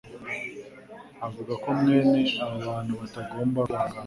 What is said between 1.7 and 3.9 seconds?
mwene abo bantu batagomba kwihanganirwa.